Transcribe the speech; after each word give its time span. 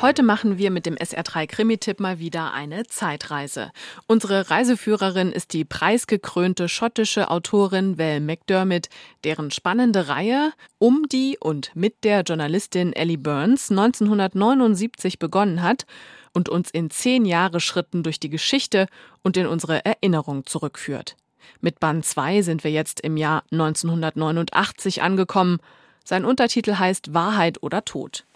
Heute 0.00 0.22
machen 0.22 0.58
wir 0.58 0.70
mit 0.70 0.86
dem 0.86 0.94
SR3 0.94 1.48
Krimi-Tipp 1.48 1.98
mal 1.98 2.20
wieder 2.20 2.52
eine 2.52 2.86
Zeitreise. 2.86 3.72
Unsere 4.06 4.48
Reiseführerin 4.48 5.32
ist 5.32 5.52
die 5.52 5.64
preisgekrönte 5.64 6.68
schottische 6.68 7.32
Autorin 7.32 7.98
Val 7.98 8.20
McDermott, 8.20 8.90
deren 9.24 9.50
spannende 9.50 10.06
Reihe 10.06 10.52
um 10.78 11.08
die 11.10 11.36
und 11.40 11.72
mit 11.74 12.04
der 12.04 12.22
Journalistin 12.22 12.92
Ellie 12.92 13.18
Burns 13.18 13.72
1979 13.72 15.18
begonnen 15.18 15.64
hat 15.64 15.84
und 16.32 16.48
uns 16.48 16.70
in 16.70 16.90
zehn 16.90 17.24
Jahre 17.24 17.58
Schritten 17.58 18.04
durch 18.04 18.20
die 18.20 18.30
Geschichte 18.30 18.86
und 19.24 19.36
in 19.36 19.48
unsere 19.48 19.84
Erinnerung 19.84 20.46
zurückführt. 20.46 21.16
Mit 21.60 21.80
Band 21.80 22.04
2 22.04 22.42
sind 22.42 22.62
wir 22.62 22.70
jetzt 22.70 23.00
im 23.00 23.16
Jahr 23.16 23.42
1989 23.50 25.02
angekommen. 25.02 25.58
Sein 26.04 26.24
Untertitel 26.24 26.76
heißt 26.76 27.14
Wahrheit 27.14 27.60
oder 27.64 27.84
Tod. 27.84 28.27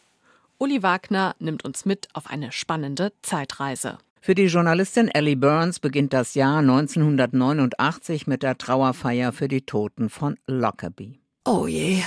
Uli 0.62 0.80
Wagner 0.84 1.34
nimmt 1.40 1.64
uns 1.64 1.84
mit 1.86 2.06
auf 2.12 2.28
eine 2.28 2.52
spannende 2.52 3.12
Zeitreise. 3.22 3.98
Für 4.20 4.36
die 4.36 4.44
Journalistin 4.44 5.08
Ellie 5.08 5.34
Burns 5.34 5.80
beginnt 5.80 6.12
das 6.12 6.36
Jahr 6.36 6.58
1989 6.58 8.28
mit 8.28 8.44
der 8.44 8.56
Trauerfeier 8.56 9.32
für 9.32 9.48
die 9.48 9.62
Toten 9.62 10.08
von 10.08 10.38
Lockerbie. 10.46 11.18
Oh 11.44 11.66
je, 11.66 12.04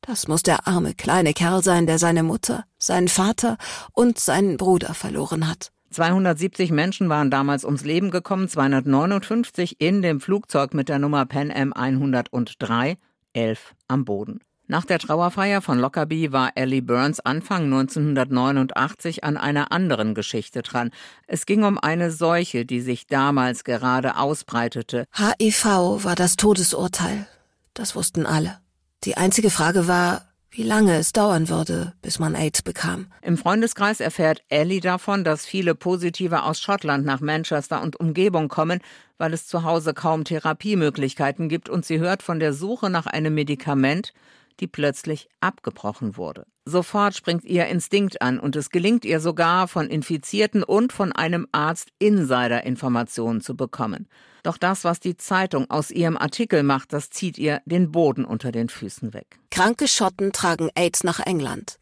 das 0.00 0.28
muss 0.28 0.44
der 0.44 0.68
arme 0.68 0.94
kleine 0.94 1.32
Kerl 1.32 1.64
sein, 1.64 1.88
der 1.88 1.98
seine 1.98 2.22
Mutter, 2.22 2.66
seinen 2.78 3.08
Vater 3.08 3.58
und 3.90 4.16
seinen 4.20 4.58
Bruder 4.58 4.94
verloren 4.94 5.48
hat. 5.48 5.72
270 5.90 6.70
Menschen 6.70 7.08
waren 7.08 7.32
damals 7.32 7.64
ums 7.64 7.84
Leben 7.84 8.12
gekommen, 8.12 8.48
259 8.48 9.80
in 9.80 10.02
dem 10.02 10.20
Flugzeug 10.20 10.72
mit 10.72 10.88
der 10.88 11.00
Nummer 11.00 11.26
Pan 11.26 11.50
Am 11.50 11.72
103, 11.72 12.96
11 13.32 13.74
am 13.88 14.04
Boden. 14.04 14.38
Nach 14.72 14.86
der 14.86 14.98
Trauerfeier 14.98 15.60
von 15.60 15.78
Lockerbie 15.78 16.32
war 16.32 16.52
Ellie 16.54 16.80
Burns 16.80 17.20
Anfang 17.20 17.64
1989 17.64 19.22
an 19.22 19.36
einer 19.36 19.70
anderen 19.70 20.14
Geschichte 20.14 20.62
dran. 20.62 20.92
Es 21.26 21.44
ging 21.44 21.62
um 21.64 21.76
eine 21.78 22.10
Seuche, 22.10 22.64
die 22.64 22.80
sich 22.80 23.06
damals 23.06 23.64
gerade 23.64 24.16
ausbreitete. 24.16 25.04
HIV 25.14 25.66
war 26.04 26.14
das 26.14 26.36
Todesurteil. 26.36 27.26
Das 27.74 27.94
wussten 27.94 28.24
alle. 28.24 28.60
Die 29.04 29.18
einzige 29.18 29.50
Frage 29.50 29.88
war, 29.88 30.22
wie 30.50 30.62
lange 30.62 30.96
es 30.96 31.12
dauern 31.12 31.50
würde, 31.50 31.92
bis 32.00 32.18
man 32.18 32.34
AIDS 32.34 32.62
bekam. 32.62 33.08
Im 33.20 33.36
Freundeskreis 33.36 34.00
erfährt 34.00 34.42
Ellie 34.48 34.80
davon, 34.80 35.22
dass 35.22 35.44
viele 35.44 35.74
Positive 35.74 36.44
aus 36.44 36.62
Schottland 36.62 37.04
nach 37.04 37.20
Manchester 37.20 37.82
und 37.82 38.00
Umgebung 38.00 38.48
kommen, 38.48 38.80
weil 39.18 39.34
es 39.34 39.46
zu 39.46 39.64
Hause 39.64 39.92
kaum 39.92 40.24
Therapiemöglichkeiten 40.24 41.50
gibt 41.50 41.68
und 41.68 41.84
sie 41.84 41.98
hört 41.98 42.22
von 42.22 42.40
der 42.40 42.54
Suche 42.54 42.88
nach 42.88 43.04
einem 43.04 43.34
Medikament, 43.34 44.14
die 44.60 44.66
plötzlich 44.66 45.28
abgebrochen 45.40 46.16
wurde. 46.16 46.44
Sofort 46.64 47.16
springt 47.16 47.44
ihr 47.44 47.66
Instinkt 47.66 48.22
an 48.22 48.38
und 48.38 48.54
es 48.54 48.70
gelingt 48.70 49.04
ihr 49.04 49.20
sogar, 49.20 49.66
von 49.66 49.88
Infizierten 49.88 50.62
und 50.62 50.92
von 50.92 51.12
einem 51.12 51.48
Arzt 51.50 51.88
Insider-Informationen 51.98 53.40
zu 53.40 53.56
bekommen. 53.56 54.08
Doch 54.44 54.58
das, 54.58 54.84
was 54.84 55.00
die 55.00 55.16
Zeitung 55.16 55.70
aus 55.70 55.90
ihrem 55.90 56.16
Artikel 56.16 56.62
macht, 56.62 56.92
das 56.92 57.10
zieht 57.10 57.38
ihr 57.38 57.60
den 57.64 57.90
Boden 57.90 58.24
unter 58.24 58.52
den 58.52 58.68
Füßen 58.68 59.12
weg. 59.12 59.38
Kranke 59.50 59.88
Schotten 59.88 60.32
tragen 60.32 60.70
AIDS 60.74 61.04
nach 61.04 61.20
England. 61.20 61.78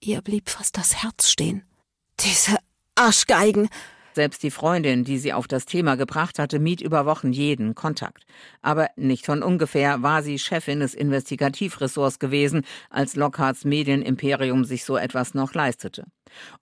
Ihr 0.00 0.20
blieb 0.20 0.50
fast 0.50 0.76
das 0.76 1.02
Herz 1.02 1.28
stehen. 1.28 1.64
Diese 2.20 2.56
Arschgeigen, 2.94 3.68
selbst 4.14 4.42
die 4.42 4.50
Freundin, 4.50 5.04
die 5.04 5.18
sie 5.18 5.32
auf 5.32 5.48
das 5.48 5.66
Thema 5.66 5.96
gebracht 5.96 6.38
hatte, 6.38 6.58
mied 6.58 6.80
über 6.80 7.06
Wochen 7.06 7.32
jeden 7.32 7.74
Kontakt. 7.74 8.24
Aber 8.62 8.88
nicht 8.96 9.26
von 9.26 9.42
ungefähr 9.42 10.02
war 10.02 10.22
sie 10.22 10.38
Chefin 10.38 10.80
des 10.80 10.94
Investigativressorts 10.94 12.18
gewesen, 12.18 12.64
als 12.90 13.16
Lockharts 13.16 13.64
Medienimperium 13.64 14.64
sich 14.64 14.84
so 14.84 14.96
etwas 14.96 15.34
noch 15.34 15.54
leistete. 15.54 16.04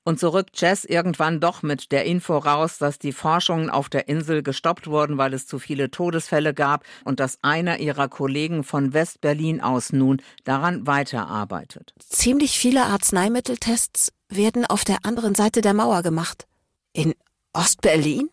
Und 0.04 0.20
so 0.20 0.30
rückt 0.30 0.60
Jess 0.60 0.84
irgendwann 0.84 1.40
doch 1.40 1.62
mit 1.62 1.92
der 1.92 2.04
Info 2.04 2.36
raus, 2.36 2.78
dass 2.78 2.98
die 2.98 3.12
Forschungen 3.12 3.70
auf 3.70 3.88
der 3.88 4.08
Insel 4.08 4.42
gestoppt 4.42 4.86
wurden, 4.86 5.18
weil 5.18 5.34
es 5.34 5.46
zu 5.46 5.58
viele 5.58 5.90
Todesfälle 5.90 6.54
gab 6.54 6.84
und 7.04 7.20
dass 7.20 7.38
einer 7.42 7.78
ihrer 7.78 8.08
Kollegen 8.08 8.64
von 8.64 8.92
West-Berlin 8.92 9.60
aus 9.60 9.92
nun 9.92 10.20
daran 10.44 10.86
weiterarbeitet. 10.86 11.94
Ziemlich 11.98 12.58
viele 12.58 12.84
Arzneimitteltests 12.84 14.12
werden 14.28 14.66
auf 14.66 14.84
der 14.84 14.98
anderen 15.04 15.34
Seite 15.34 15.60
der 15.60 15.74
Mauer 15.74 16.02
gemacht. 16.02 16.46
In 16.92 17.14
Ostberlin? 17.52 18.30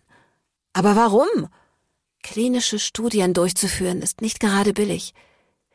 Aber 0.74 0.96
warum? 0.96 1.50
Klinische 2.24 2.80
Studien 2.80 3.34
durchzuführen 3.34 4.02
ist 4.02 4.22
nicht 4.22 4.40
gerade 4.40 4.74
billig. 4.74 5.14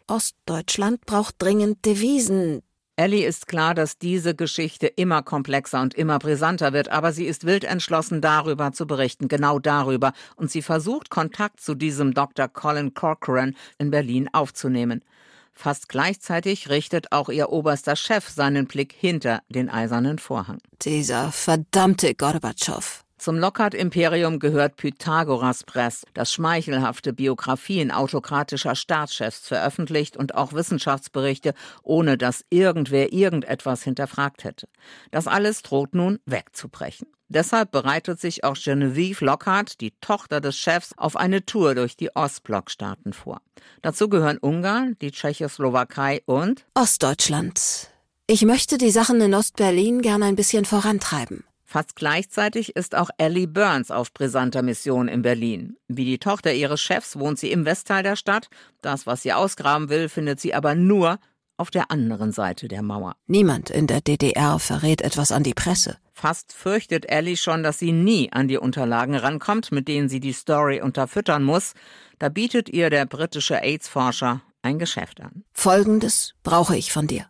Ostdeutschland 0.06 1.04
braucht 1.06 1.36
dringend 1.38 1.84
Devisen. 1.84 2.62
Ellie 2.96 3.26
ist 3.26 3.48
klar, 3.48 3.74
dass 3.74 3.98
diese 3.98 4.36
Geschichte 4.36 4.86
immer 4.86 5.22
komplexer 5.22 5.80
und 5.80 5.94
immer 5.94 6.18
brisanter 6.20 6.72
wird, 6.72 6.90
aber 6.90 7.12
sie 7.12 7.24
ist 7.24 7.44
wild 7.44 7.64
entschlossen, 7.64 8.20
darüber 8.20 8.72
zu 8.72 8.86
berichten, 8.86 9.26
genau 9.26 9.58
darüber, 9.58 10.12
und 10.36 10.50
sie 10.50 10.62
versucht, 10.62 11.10
Kontakt 11.10 11.60
zu 11.60 11.74
diesem 11.74 12.14
Dr. 12.14 12.46
Colin 12.46 12.94
Corcoran 12.94 13.56
in 13.78 13.90
Berlin 13.90 14.28
aufzunehmen. 14.32 15.02
Fast 15.52 15.88
gleichzeitig 15.88 16.68
richtet 16.68 17.10
auch 17.12 17.28
ihr 17.28 17.50
oberster 17.50 17.96
Chef 17.96 18.28
seinen 18.28 18.66
Blick 18.66 18.92
hinter 18.92 19.42
den 19.48 19.68
eisernen 19.68 20.18
Vorhang. 20.18 20.58
Dieser 20.82 21.32
verdammte 21.32 22.14
Gorbatschow. 22.14 23.03
Zum 23.24 23.38
Lockhart-Imperium 23.38 24.38
gehört 24.38 24.76
Pythagoras 24.76 25.64
Press, 25.64 26.04
das 26.12 26.30
schmeichelhafte 26.30 27.14
Biografien 27.14 27.90
autokratischer 27.90 28.74
Staatschefs 28.74 29.48
veröffentlicht 29.48 30.18
und 30.18 30.34
auch 30.34 30.52
Wissenschaftsberichte, 30.52 31.54
ohne 31.82 32.18
dass 32.18 32.44
irgendwer 32.50 33.14
irgendetwas 33.14 33.82
hinterfragt 33.82 34.44
hätte. 34.44 34.68
Das 35.10 35.26
alles 35.26 35.62
droht 35.62 35.94
nun 35.94 36.18
wegzubrechen. 36.26 37.06
Deshalb 37.28 37.70
bereitet 37.70 38.20
sich 38.20 38.44
auch 38.44 38.58
Genevieve 38.62 39.24
Lockhart, 39.24 39.80
die 39.80 39.94
Tochter 40.02 40.42
des 40.42 40.58
Chefs, 40.58 40.92
auf 40.98 41.16
eine 41.16 41.46
Tour 41.46 41.74
durch 41.74 41.96
die 41.96 42.14
Ostblockstaaten 42.14 43.14
vor. 43.14 43.40
Dazu 43.80 44.10
gehören 44.10 44.36
Ungarn, 44.36 44.98
die 45.00 45.12
Tschechoslowakei 45.12 46.20
und 46.26 46.66
Ostdeutschland. 46.74 47.88
Ich 48.26 48.42
möchte 48.42 48.76
die 48.76 48.90
Sachen 48.90 49.18
in 49.22 49.34
Ostberlin 49.34 50.02
gerne 50.02 50.26
ein 50.26 50.36
bisschen 50.36 50.66
vorantreiben. 50.66 51.42
Fast 51.74 51.96
gleichzeitig 51.96 52.76
ist 52.76 52.94
auch 52.94 53.10
Ellie 53.18 53.48
Burns 53.48 53.90
auf 53.90 54.12
brisanter 54.12 54.62
Mission 54.62 55.08
in 55.08 55.22
Berlin. 55.22 55.76
Wie 55.88 56.04
die 56.04 56.20
Tochter 56.20 56.52
ihres 56.52 56.80
Chefs 56.80 57.18
wohnt 57.18 57.36
sie 57.36 57.50
im 57.50 57.64
Westteil 57.64 58.04
der 58.04 58.14
Stadt. 58.14 58.48
Das, 58.80 59.08
was 59.08 59.22
sie 59.22 59.32
ausgraben 59.32 59.88
will, 59.88 60.08
findet 60.08 60.38
sie 60.38 60.54
aber 60.54 60.76
nur 60.76 61.18
auf 61.56 61.72
der 61.72 61.90
anderen 61.90 62.30
Seite 62.30 62.68
der 62.68 62.82
Mauer. 62.82 63.16
Niemand 63.26 63.70
in 63.70 63.88
der 63.88 64.00
DDR 64.00 64.60
verrät 64.60 65.02
etwas 65.02 65.32
an 65.32 65.42
die 65.42 65.52
Presse. 65.52 65.98
Fast 66.12 66.52
fürchtet 66.52 67.06
Ellie 67.10 67.36
schon, 67.36 67.64
dass 67.64 67.80
sie 67.80 67.90
nie 67.90 68.30
an 68.30 68.46
die 68.46 68.58
Unterlagen 68.58 69.16
rankommt, 69.16 69.72
mit 69.72 69.88
denen 69.88 70.08
sie 70.08 70.20
die 70.20 70.32
Story 70.32 70.80
unterfüttern 70.80 71.42
muss. 71.42 71.74
Da 72.20 72.28
bietet 72.28 72.68
ihr 72.68 72.88
der 72.88 73.04
britische 73.04 73.60
AIDS-Forscher 73.60 74.42
ein 74.62 74.78
Geschäft 74.78 75.20
an. 75.20 75.42
Folgendes 75.52 76.34
brauche 76.44 76.76
ich 76.76 76.92
von 76.92 77.08
dir. 77.08 77.26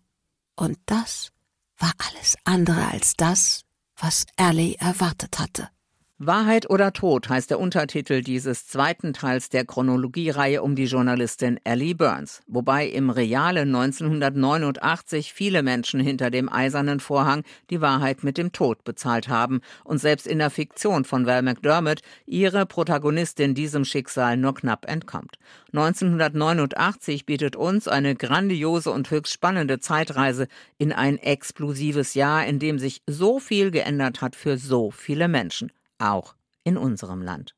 Und 0.55 0.77
das 0.85 1.33
war 1.79 1.93
alles 1.97 2.37
andere 2.45 2.89
als 2.93 3.15
das, 3.17 3.64
was 4.05 4.27
Ellie 4.37 4.77
erwartet 4.79 5.39
hatte. 5.39 5.74
Wahrheit 6.21 6.71
oder 6.71 6.93
Tod 6.93 7.29
heißt 7.29 7.51
der 7.51 7.59
Untertitel 7.59 8.21
dieses 8.21 8.69
zweiten 8.69 9.15
Teils 9.15 9.49
der 9.49 9.65
Chronologiereihe 9.65 10.63
um 10.63 10.77
die 10.77 10.85
Journalistin 10.85 11.59
Ellie 11.65 11.97
Burns, 11.97 12.41
wobei 12.47 12.87
im 12.87 13.11
realen 13.11 13.75
1989 13.75 15.33
viele 15.33 15.65
Menschen 15.65 15.99
hinter 15.99 16.31
dem 16.31 16.49
eisernen 16.49 17.01
Vorhang 17.01 17.43
die 17.69 17.81
Wahrheit 17.81 18.23
mit 18.23 18.39
dem 18.39 18.53
Tod 18.53 18.85
bezahlt 18.85 19.27
haben 19.27 19.61
und 19.83 19.99
selbst 19.99 20.29
in 20.29 20.39
der 20.39 20.51
Fiktion 20.51 21.05
von 21.05 21.27
Val 21.27 21.43
McDermott 21.43 22.01
ihre 22.27 22.65
Protagonistin 22.65 23.57
diesem 23.57 23.85
Schicksal 23.85 24.37
nur 24.37 24.55
knapp 24.55 24.89
entkommt. 24.89 25.41
1989 25.73 27.27
bietet 27.27 27.57
uns 27.57 27.89
eine 27.89 28.15
grandiose 28.15 28.93
und 28.93 29.11
höchst 29.11 29.33
spannende 29.33 29.81
Zeitreise 29.81 30.47
in 30.79 30.93
ein 30.93 31.19
explosives 31.19 32.15
Jahr, 32.15 32.47
in 32.47 32.61
dem 32.61 32.79
sich 32.79 33.03
so 33.09 33.41
viel 33.41 33.73
geändert 33.73 34.21
hat 34.21 34.37
für 34.37 34.59
so 34.59 34.93
viele 34.93 35.27
Menschen 35.27 35.73
auch 36.05 36.35
in 36.65 36.77
unserem 36.77 37.23
Land. 37.23 37.55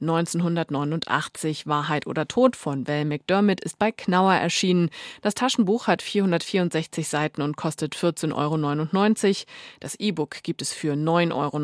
1989 0.00 1.66
Wahrheit 1.66 2.06
oder 2.06 2.28
Tod 2.28 2.54
von 2.54 2.86
Val 2.86 3.04
McDermott 3.04 3.60
ist 3.60 3.78
bei 3.78 3.92
Knauer 3.92 4.34
erschienen. 4.34 4.90
Das 5.22 5.34
Taschenbuch 5.34 5.86
hat 5.86 6.02
464 6.02 7.08
Seiten 7.08 7.40
und 7.40 7.56
kostet 7.56 7.94
14,99 7.94 8.34
Euro. 8.34 9.46
Das 9.80 9.94
E-Book 9.94 10.42
gibt 10.42 10.60
es 10.60 10.72
für 10.72 10.92
9,99 10.92 11.32
Euro. 11.32 11.56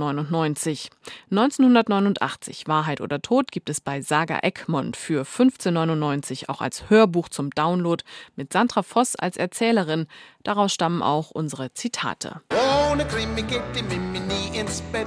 1989 1.30 2.68
Wahrheit 2.68 3.00
oder 3.00 3.20
Tod 3.20 3.52
gibt 3.52 3.68
es 3.68 3.80
bei 3.80 4.00
Saga 4.00 4.38
Egmont 4.42 4.96
für 4.96 5.24
15,99 5.24 6.48
auch 6.48 6.62
als 6.62 6.88
Hörbuch 6.88 7.28
zum 7.28 7.50
Download 7.50 8.02
mit 8.34 8.52
Sandra 8.52 8.82
Voss 8.82 9.14
als 9.14 9.36
Erzählerin. 9.36 10.06
Daraus 10.42 10.72
stammen 10.72 11.02
auch 11.02 11.30
unsere 11.30 11.74
Zitate. 11.74 12.40
Ohne 12.90 13.06
Krimi 13.06 13.42
geht 13.42 13.62
die 13.76 13.82
Mimi 13.82 14.20
nie 14.20 14.58
ins 14.58 14.80
Bett. 14.80 15.06